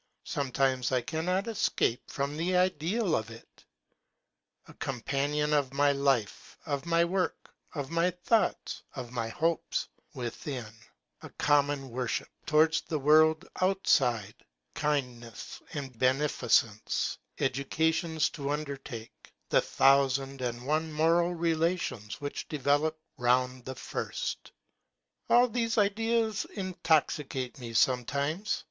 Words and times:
Sometimes 0.25 0.91
I 0.91 1.01
cannot 1.01 1.45
escape 1.47 2.09
from 2.09 2.35
the 2.35 2.57
ideal 2.57 3.15
of 3.15 3.29
it. 3.29 3.63
A 4.67 4.73
companion 4.73 5.53
of 5.53 5.73
my 5.75 5.91
life, 5.91 6.57
of 6.65 6.87
my 6.87 7.05
work, 7.05 7.53
of 7.75 7.91
my 7.91 8.09
thoughts, 8.09 8.81
of 8.95 9.11
my 9.11 9.27
hopes; 9.29 9.87
within, 10.15 10.65
a 11.21 11.29
common 11.29 11.91
worship, 11.91 12.29
towards 12.47 12.81
the 12.81 12.97
world 12.97 13.47
out 13.61 13.85
side, 13.85 14.33
kindness 14.73 15.61
and 15.73 15.95
beneficence; 15.99 17.19
educations 17.37 18.03
AMIEL'S 18.03 18.29
JOURNAL. 18.31 18.49
19 18.57 18.65
to 18.65 18.71
undertake, 18.71 19.33
the 19.49 19.61
thousand 19.61 20.41
and 20.41 20.65
one 20.65 20.91
moral 20.91 21.35
relations 21.35 22.19
which 22.19 22.47
develop 22.47 22.99
round 23.19 23.65
the 23.65 23.75
first— 23.75 24.51
all 25.29 25.47
these 25.47 25.77
ideas 25.77 26.45
intoxicate 26.55 27.59
me 27.59 27.71
sometimes. 27.71 28.59